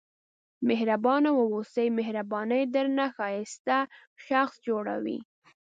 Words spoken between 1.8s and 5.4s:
مهرباني درنه ښایسته شخص جوړوي.